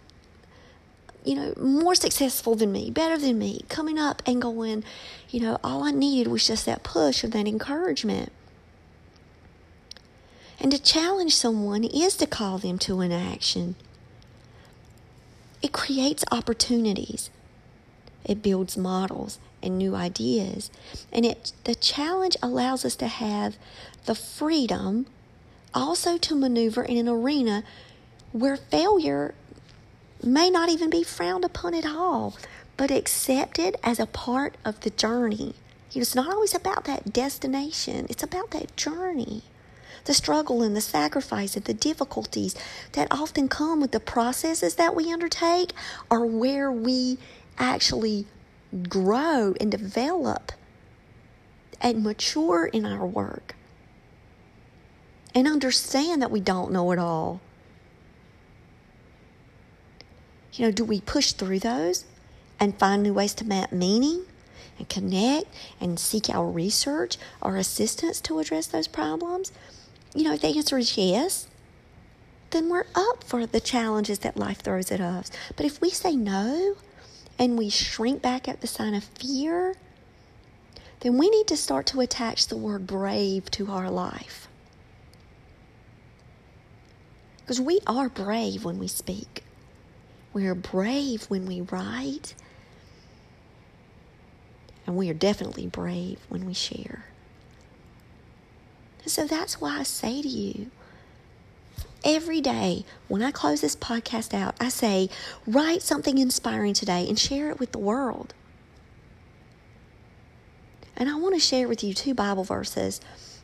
you 1.24 1.34
know, 1.34 1.54
more 1.56 1.94
successful 1.94 2.54
than 2.54 2.72
me, 2.72 2.90
better 2.90 3.16
than 3.16 3.38
me, 3.38 3.64
coming 3.68 3.98
up 3.98 4.22
and 4.26 4.42
going, 4.42 4.84
you 5.30 5.40
know, 5.40 5.58
all 5.62 5.84
I 5.84 5.90
needed 5.90 6.30
was 6.30 6.46
just 6.46 6.66
that 6.66 6.82
push 6.82 7.22
and 7.22 7.32
that 7.32 7.46
encouragement. 7.46 8.32
And 10.58 10.70
to 10.72 10.80
challenge 10.80 11.34
someone 11.34 11.84
is 11.84 12.16
to 12.16 12.26
call 12.26 12.58
them 12.58 12.78
to 12.80 13.00
an 13.00 13.12
action. 13.12 13.74
It 15.60 15.72
creates 15.72 16.24
opportunities. 16.30 17.30
It 18.24 18.42
builds 18.42 18.76
models 18.76 19.38
and 19.62 19.78
new 19.78 19.94
ideas. 19.94 20.70
And 21.12 21.24
it 21.24 21.52
the 21.64 21.74
challenge 21.74 22.36
allows 22.42 22.84
us 22.84 22.96
to 22.96 23.06
have 23.06 23.56
the 24.06 24.14
freedom 24.14 25.06
also 25.74 26.18
to 26.18 26.34
maneuver 26.34 26.82
in 26.82 26.96
an 26.96 27.08
arena 27.08 27.64
where 28.32 28.56
failure 28.56 29.34
may 30.24 30.50
not 30.50 30.68
even 30.68 30.90
be 30.90 31.02
frowned 31.02 31.44
upon 31.44 31.74
at 31.74 31.86
all, 31.86 32.36
but 32.76 32.90
accepted 32.90 33.76
as 33.82 33.98
a 33.98 34.06
part 34.06 34.56
of 34.64 34.80
the 34.80 34.90
journey. 34.90 35.54
It's 35.94 36.14
not 36.14 36.32
always 36.32 36.54
about 36.54 36.84
that 36.84 37.12
destination, 37.12 38.06
it's 38.08 38.22
about 38.22 38.50
that 38.52 38.76
journey. 38.76 39.42
The 40.04 40.14
struggle 40.14 40.62
and 40.62 40.74
the 40.74 40.80
sacrifice 40.80 41.54
and 41.54 41.64
the 41.64 41.74
difficulties 41.74 42.56
that 42.92 43.08
often 43.10 43.48
come 43.48 43.80
with 43.80 43.92
the 43.92 44.00
processes 44.00 44.74
that 44.74 44.96
we 44.96 45.12
undertake 45.12 45.72
are 46.10 46.26
where 46.26 46.72
we 46.72 47.18
actually 47.58 48.26
grow 48.88 49.54
and 49.60 49.70
develop 49.70 50.52
and 51.80 52.02
mature 52.02 52.66
in 52.66 52.86
our 52.86 53.06
work 53.06 53.54
and 55.34 55.46
understand 55.46 56.22
that 56.22 56.30
we 56.30 56.40
don't 56.40 56.72
know 56.72 56.90
it 56.92 56.98
all 56.98 57.40
You 60.52 60.66
know, 60.66 60.72
do 60.72 60.84
we 60.84 61.00
push 61.00 61.32
through 61.32 61.60
those 61.60 62.04
and 62.60 62.78
find 62.78 63.02
new 63.02 63.14
ways 63.14 63.34
to 63.34 63.44
map 63.44 63.72
meaning 63.72 64.24
and 64.78 64.88
connect 64.88 65.46
and 65.80 65.98
seek 65.98 66.28
our 66.28 66.48
research 66.48 67.16
or 67.40 67.56
assistance 67.56 68.20
to 68.22 68.38
address 68.38 68.66
those 68.66 68.88
problems? 68.88 69.50
You 70.14 70.24
know, 70.24 70.34
if 70.34 70.42
the 70.42 70.48
answer 70.48 70.76
is 70.76 70.96
yes, 70.98 71.48
then 72.50 72.68
we're 72.68 72.86
up 72.94 73.24
for 73.24 73.46
the 73.46 73.60
challenges 73.60 74.18
that 74.20 74.36
life 74.36 74.58
throws 74.58 74.92
at 74.92 75.00
us. 75.00 75.30
But 75.56 75.64
if 75.64 75.80
we 75.80 75.88
say 75.88 76.14
no 76.14 76.76
and 77.38 77.56
we 77.56 77.70
shrink 77.70 78.20
back 78.20 78.46
at 78.46 78.60
the 78.60 78.66
sign 78.66 78.94
of 78.94 79.04
fear, 79.04 79.74
then 81.00 81.16
we 81.16 81.30
need 81.30 81.46
to 81.46 81.56
start 81.56 81.86
to 81.86 82.00
attach 82.00 82.46
the 82.46 82.56
word 82.56 82.86
brave 82.86 83.50
to 83.52 83.70
our 83.70 83.90
life. 83.90 84.48
Because 87.40 87.60
we 87.60 87.80
are 87.86 88.10
brave 88.10 88.64
when 88.64 88.78
we 88.78 88.86
speak. 88.86 89.42
We 90.32 90.46
are 90.46 90.54
brave 90.54 91.24
when 91.24 91.46
we 91.46 91.60
write. 91.60 92.34
And 94.86 94.96
we 94.96 95.10
are 95.10 95.14
definitely 95.14 95.66
brave 95.66 96.18
when 96.28 96.46
we 96.46 96.54
share. 96.54 97.04
so 99.06 99.26
that's 99.26 99.60
why 99.60 99.78
I 99.78 99.82
say 99.82 100.22
to 100.22 100.28
you 100.28 100.70
every 102.04 102.40
day 102.40 102.84
when 103.08 103.22
I 103.22 103.30
close 103.30 103.60
this 103.60 103.76
podcast 103.76 104.34
out, 104.34 104.56
I 104.60 104.68
say, 104.68 105.08
write 105.46 105.82
something 105.82 106.18
inspiring 106.18 106.74
today 106.74 107.06
and 107.08 107.18
share 107.18 107.50
it 107.50 107.58
with 107.60 107.72
the 107.72 107.78
world. 107.78 108.34
And 110.96 111.08
I 111.08 111.16
want 111.16 111.34
to 111.34 111.40
share 111.40 111.68
with 111.68 111.82
you 111.82 111.94
two 111.94 112.14
Bible 112.14 112.44
verses 112.44 113.00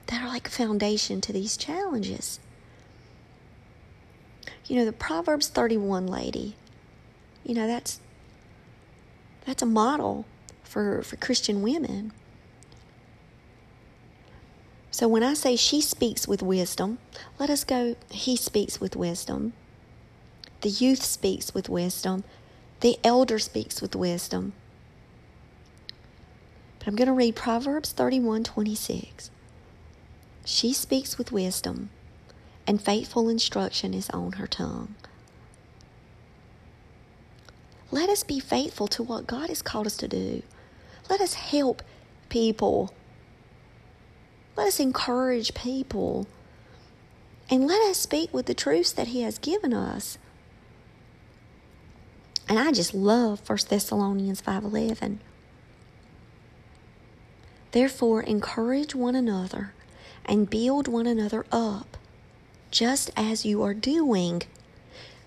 that 0.07 0.23
are 0.23 0.29
like 0.29 0.49
a 0.49 0.51
foundation 0.51 1.21
to 1.23 1.33
these 1.33 1.57
challenges. 1.57 2.41
You 4.67 4.77
know, 4.77 4.85
the 4.85 4.93
Proverbs 4.93 5.49
31 5.49 6.07
lady, 6.07 6.57
you 7.49 7.55
know, 7.55 7.67
that's 7.67 7.99
that's 9.47 9.63
a 9.63 9.67
model 9.67 10.27
for, 10.63 11.03
for 11.03 11.17
Christian 11.17 11.63
women. 11.63 12.13
So 14.91 15.09
when 15.09 15.23
I 15.23 15.33
say 15.33 15.57
she 15.57 15.81
speaks 15.81 16.29
with 16.29 16.43
wisdom, 16.43 16.99
let 17.39 17.49
us 17.49 17.65
go, 17.65 17.97
he 18.11 18.37
speaks 18.37 18.81
with 18.81 18.95
wisdom. 18.95 19.55
The 20.61 20.69
youth 20.69 21.03
speaks 21.03 21.55
with 21.55 21.71
wisdom. 21.71 22.25
The 22.81 22.99
elder 23.03 23.39
speaks 23.39 23.81
with 23.81 23.97
wisdom. 23.97 24.53
But 26.79 26.89
I'm 26.89 26.97
going 26.97 27.07
to 27.07 27.15
read 27.15 27.35
Proverbs 27.35 27.93
31 27.93 28.45
26. 28.45 29.31
She 30.45 30.73
speaks 30.75 31.17
with 31.17 31.33
wisdom, 31.33 31.91
and 32.67 32.81
faithful 32.81 33.29
instruction 33.29 33.95
is 33.95 34.11
on 34.11 34.33
her 34.33 34.47
tongue. 34.47 34.95
Let 37.91 38.11
us 38.11 38.23
be 38.23 38.39
faithful 38.39 38.87
to 38.89 39.03
what 39.03 39.27
God 39.27 39.49
has 39.49 39.63
called 39.63 39.87
us 39.87 39.97
to 39.99 40.09
do. 40.09 40.43
Let 41.09 41.21
us 41.21 41.35
help 41.35 41.83
people. 42.29 42.93
Let 44.57 44.69
us 44.69 44.81
encourage 44.81 45.55
people. 45.55 46.27
And 47.51 47.67
let 47.67 47.81
us 47.89 47.97
speak 47.99 48.33
with 48.35 48.47
the 48.47 48.55
truths 48.55 48.93
that 48.93 49.09
He 49.09 49.23
has 49.23 49.39
given 49.39 49.73
us. 49.73 50.19
And 52.47 52.59
I 52.59 52.73
just 52.73 52.95
love 52.95 53.41
1 53.47 53.69
Thessalonians 53.69 54.43
5:11. 54.43 55.21
Therefore 57.73 58.23
encourage 58.23 58.95
one 58.95 59.15
another 59.15 59.73
and 60.25 60.51
build 60.51 60.89
one 60.89 61.07
another 61.07 61.47
up, 61.53 61.97
just 62.71 63.11
as 63.17 63.47
you 63.47 63.63
are 63.63 63.75
doing 63.75 64.43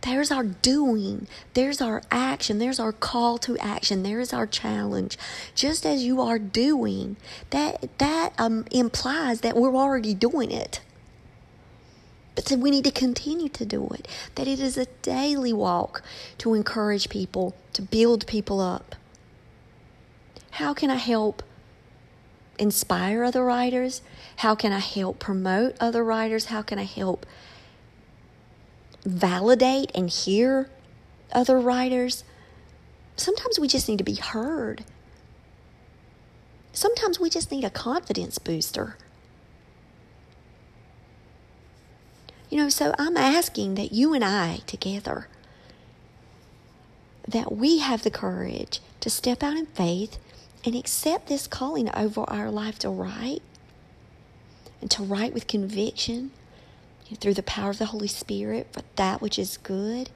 there's 0.01 0.31
our 0.31 0.43
doing. 0.43 1.27
There's 1.53 1.81
our 1.81 2.01
action. 2.09 2.57
There's 2.57 2.79
our 2.79 2.91
call 2.91 3.37
to 3.39 3.57
action. 3.59 4.03
There's 4.03 4.33
our 4.33 4.47
challenge. 4.47 5.17
Just 5.53 5.85
as 5.85 6.03
you 6.03 6.21
are 6.21 6.39
doing, 6.39 7.17
that 7.51 7.97
that 7.99 8.33
um, 8.37 8.65
implies 8.71 9.41
that 9.41 9.55
we're 9.55 9.75
already 9.75 10.13
doing 10.13 10.51
it. 10.51 10.81
But 12.35 12.47
so 12.47 12.55
we 12.55 12.71
need 12.71 12.85
to 12.85 12.91
continue 12.91 13.49
to 13.49 13.65
do 13.65 13.89
it. 13.89 14.07
That 14.35 14.47
it 14.47 14.59
is 14.59 14.77
a 14.77 14.85
daily 15.01 15.53
walk 15.53 16.01
to 16.39 16.53
encourage 16.53 17.09
people, 17.09 17.55
to 17.73 17.81
build 17.81 18.25
people 18.25 18.59
up. 18.59 18.95
How 20.51 20.73
can 20.73 20.89
I 20.89 20.95
help 20.95 21.43
inspire 22.57 23.23
other 23.23 23.43
writers? 23.43 24.01
How 24.37 24.55
can 24.55 24.71
I 24.71 24.79
help 24.79 25.19
promote 25.19 25.75
other 25.79 26.03
writers? 26.03 26.45
How 26.45 26.61
can 26.61 26.79
I 26.79 26.83
help 26.83 27.25
validate 29.03 29.91
and 29.95 30.09
hear 30.09 30.69
other 31.31 31.59
writers. 31.59 32.23
Sometimes 33.15 33.59
we 33.59 33.67
just 33.67 33.87
need 33.87 33.97
to 33.97 34.03
be 34.03 34.15
heard. 34.15 34.83
Sometimes 36.73 37.19
we 37.19 37.29
just 37.29 37.51
need 37.51 37.63
a 37.63 37.69
confidence 37.69 38.37
booster. 38.37 38.97
You 42.49 42.57
know, 42.57 42.69
so 42.69 42.93
I'm 42.97 43.17
asking 43.17 43.75
that 43.75 43.93
you 43.93 44.13
and 44.13 44.23
I 44.23 44.59
together 44.67 45.27
that 47.27 47.51
we 47.51 47.79
have 47.79 48.03
the 48.03 48.11
courage 48.11 48.81
to 48.99 49.09
step 49.09 49.41
out 49.41 49.55
in 49.55 49.67
faith 49.67 50.17
and 50.65 50.75
accept 50.75 51.27
this 51.27 51.47
calling 51.47 51.89
over 51.95 52.21
our 52.29 52.51
life 52.51 52.77
to 52.79 52.89
write 52.89 53.41
and 54.81 54.91
to 54.91 55.03
write 55.03 55.33
with 55.33 55.47
conviction 55.47 56.31
through 57.19 57.33
the 57.33 57.43
power 57.43 57.71
of 57.71 57.77
the 57.77 57.87
Holy 57.87 58.07
Spirit 58.07 58.67
for 58.71 58.81
that 58.95 59.21
which 59.21 59.37
is 59.37 59.57
good, 59.57 60.09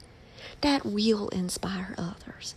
that 0.60 0.84
will 0.84 1.28
inspire 1.28 1.94
others. 1.98 2.54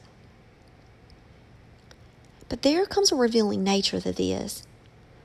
But 2.48 2.62
there 2.64 2.86
comes 2.86 3.12
a 3.12 3.16
revealing 3.16 3.64
nature 3.64 4.02
to 4.02 4.12
this 4.12 4.64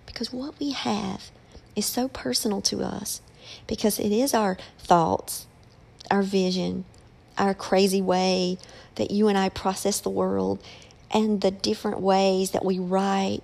because 0.07 0.33
what 0.33 0.59
we 0.59 0.73
have 0.73 1.31
is 1.75 1.87
so 1.87 2.09
personal 2.09 2.61
to 2.63 2.83
us 2.83 3.21
because 3.67 3.99
it 3.99 4.13
is 4.13 4.35
our 4.35 4.57
thoughts, 4.79 5.47
our 6.11 6.23
vision, 6.23 6.85
our 7.39 7.55
crazy 7.55 8.03
way 8.03 8.59
that 8.97 9.11
you 9.11 9.29
and 9.29 9.39
I 9.39 9.49
process 9.49 10.01
the 10.01 10.11
world 10.11 10.63
and 11.11 11.41
the 11.41 11.51
different 11.51 12.01
ways 12.01 12.51
that 12.51 12.65
we 12.65 12.79
write. 12.79 13.41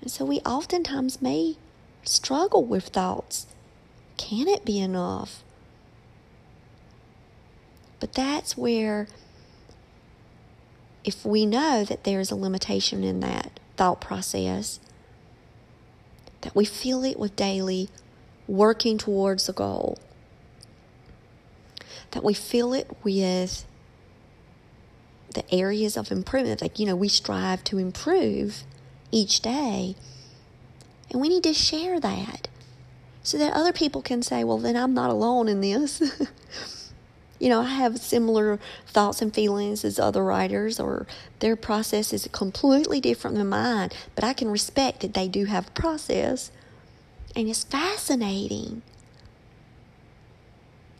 And 0.00 0.10
so 0.10 0.24
we 0.24 0.40
oftentimes 0.40 1.22
may 1.22 1.56
struggle 2.04 2.64
with 2.64 2.88
thoughts 2.88 3.46
can 4.18 4.48
it 4.48 4.64
be 4.64 4.78
enough? 4.78 5.42
But 8.00 8.12
that's 8.12 8.56
where, 8.56 9.08
if 11.04 11.24
we 11.24 11.46
know 11.46 11.84
that 11.84 12.04
there's 12.04 12.30
a 12.30 12.36
limitation 12.36 13.02
in 13.02 13.20
that 13.20 13.58
thought 13.76 14.00
process, 14.00 14.78
that 16.42 16.54
we 16.54 16.64
feel 16.64 17.02
it 17.04 17.18
with 17.18 17.34
daily 17.34 17.88
working 18.46 18.98
towards 18.98 19.48
a 19.48 19.52
goal, 19.52 19.98
that 22.12 22.22
we 22.22 22.34
feel 22.34 22.72
it 22.72 22.90
with 23.02 23.64
the 25.34 25.54
areas 25.54 25.96
of 25.96 26.10
improvement. 26.10 26.62
Like, 26.62 26.78
you 26.78 26.86
know, 26.86 26.96
we 26.96 27.08
strive 27.08 27.64
to 27.64 27.78
improve 27.78 28.62
each 29.10 29.40
day, 29.40 29.96
and 31.10 31.20
we 31.20 31.28
need 31.28 31.42
to 31.44 31.54
share 31.54 31.98
that 32.00 32.48
so 33.28 33.36
that 33.36 33.52
other 33.52 33.74
people 33.74 34.00
can 34.00 34.22
say, 34.22 34.42
well, 34.42 34.56
then 34.56 34.74
I'm 34.74 34.94
not 34.94 35.10
alone 35.10 35.48
in 35.48 35.60
this. 35.60 36.00
you 37.38 37.50
know, 37.50 37.60
I 37.60 37.68
have 37.68 37.98
similar 37.98 38.58
thoughts 38.86 39.20
and 39.20 39.34
feelings 39.34 39.84
as 39.84 39.98
other 39.98 40.24
writers, 40.24 40.80
or 40.80 41.06
their 41.40 41.54
process 41.54 42.14
is 42.14 42.26
completely 42.32 43.02
different 43.02 43.36
than 43.36 43.50
mine, 43.50 43.90
but 44.14 44.24
I 44.24 44.32
can 44.32 44.48
respect 44.48 45.00
that 45.00 45.12
they 45.12 45.28
do 45.28 45.44
have 45.44 45.68
a 45.68 45.72
process. 45.72 46.50
And 47.36 47.50
it's 47.50 47.64
fascinating. 47.64 48.80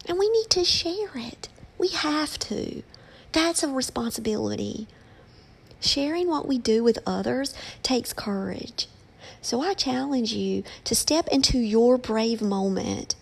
And 0.05 0.19
we 0.19 0.29
need 0.29 0.51
to 0.51 0.65
share 0.67 1.13
it. 1.15 1.49
We 1.79 1.89
have 1.89 2.39
to. 2.41 2.83
That's 3.33 3.63
a 3.63 3.69
responsibility. 3.69 4.87
Sharing 5.81 6.29
what 6.29 6.47
we 6.47 6.59
do 6.59 6.85
with 6.85 6.99
others 7.07 7.55
takes 7.83 8.13
courage. 8.13 8.87
So 9.41 9.61
I 9.61 9.75
challenge 9.75 10.33
you 10.33 10.63
to 10.85 10.95
step 10.95 11.29
into 11.29 11.59
your 11.59 11.99
brave 11.99 12.41
moment 12.43 13.15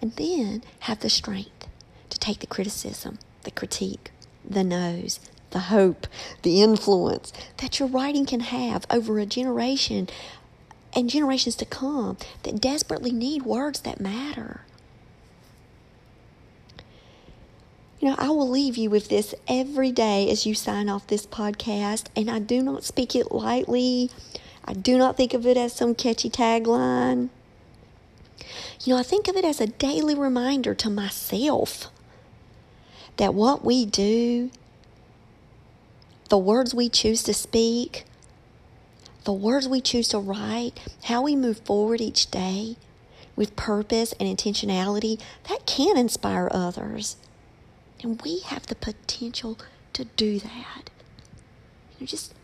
and 0.00 0.12
then 0.12 0.62
have 0.80 1.00
the 1.00 1.10
strength 1.10 1.66
to 2.10 2.18
take 2.18 2.40
the 2.40 2.46
criticism, 2.46 3.18
the 3.42 3.50
critique, 3.50 4.10
the 4.48 4.64
no's, 4.64 5.20
the 5.50 5.58
hope, 5.60 6.06
the 6.42 6.62
influence 6.62 7.32
that 7.58 7.78
your 7.78 7.88
writing 7.88 8.26
can 8.26 8.40
have 8.40 8.86
over 8.90 9.18
a 9.18 9.26
generation 9.26 10.08
and 10.94 11.10
generations 11.10 11.54
to 11.56 11.64
come 11.64 12.16
that 12.42 12.60
desperately 12.60 13.12
need 13.12 13.42
words 13.42 13.80
that 13.80 14.00
matter. 14.00 14.62
You 18.00 18.10
know, 18.10 18.14
I 18.16 18.28
will 18.28 18.48
leave 18.48 18.76
you 18.76 18.90
with 18.90 19.08
this 19.08 19.34
every 19.48 19.90
day 19.90 20.30
as 20.30 20.46
you 20.46 20.54
sign 20.54 20.88
off 20.88 21.08
this 21.08 21.26
podcast, 21.26 22.06
and 22.14 22.30
I 22.30 22.38
do 22.38 22.62
not 22.62 22.84
speak 22.84 23.16
it 23.16 23.32
lightly. 23.32 24.10
I 24.64 24.74
do 24.74 24.96
not 24.98 25.16
think 25.16 25.34
of 25.34 25.44
it 25.46 25.56
as 25.56 25.72
some 25.72 25.96
catchy 25.96 26.30
tagline. 26.30 27.28
You 28.84 28.94
know, 28.94 29.00
I 29.00 29.02
think 29.02 29.26
of 29.26 29.34
it 29.34 29.44
as 29.44 29.60
a 29.60 29.66
daily 29.66 30.14
reminder 30.14 30.74
to 30.76 30.88
myself 30.88 31.90
that 33.16 33.34
what 33.34 33.64
we 33.64 33.84
do, 33.84 34.50
the 36.28 36.38
words 36.38 36.72
we 36.72 36.88
choose 36.88 37.24
to 37.24 37.34
speak, 37.34 38.04
the 39.24 39.32
words 39.32 39.68
we 39.68 39.80
choose 39.80 40.08
to 40.08 40.20
write, 40.20 40.78
how 41.04 41.22
we 41.22 41.34
move 41.34 41.58
forward 41.60 42.00
each 42.00 42.30
day 42.30 42.76
with 43.34 43.56
purpose 43.56 44.14
and 44.20 44.28
intentionality, 44.28 45.20
that 45.48 45.66
can 45.66 45.98
inspire 45.98 46.48
others. 46.52 47.16
And 48.02 48.20
we 48.22 48.40
have 48.40 48.66
the 48.66 48.74
potential 48.74 49.58
to 49.92 50.04
do 50.04 50.38
that. 50.38 50.90
You 51.92 52.00
know, 52.00 52.06
just 52.06 52.34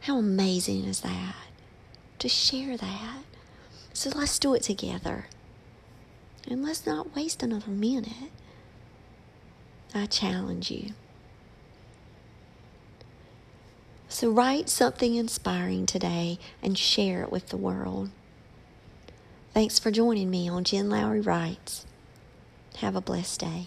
how 0.00 0.18
amazing 0.18 0.84
is 0.84 1.00
that? 1.00 1.34
To 2.20 2.28
share 2.28 2.76
that. 2.76 3.22
So 3.92 4.10
let's 4.14 4.38
do 4.38 4.54
it 4.54 4.62
together. 4.62 5.26
And 6.48 6.62
let's 6.62 6.86
not 6.86 7.14
waste 7.14 7.42
another 7.42 7.70
minute. 7.70 8.32
I 9.94 10.06
challenge 10.06 10.70
you. 10.70 10.92
So 14.08 14.30
write 14.30 14.70
something 14.70 15.14
inspiring 15.14 15.84
today 15.84 16.38
and 16.62 16.78
share 16.78 17.22
it 17.22 17.30
with 17.30 17.48
the 17.48 17.56
world. 17.56 18.10
Thanks 19.52 19.78
for 19.78 19.90
joining 19.90 20.30
me 20.30 20.48
on 20.48 20.64
Jen 20.64 20.88
Lowry 20.88 21.20
Writes. 21.20 21.84
Have 22.76 22.96
a 22.96 23.00
blessed 23.00 23.40
day. 23.40 23.66